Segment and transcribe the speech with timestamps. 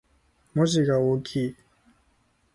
[0.55, 1.55] 文字が大きい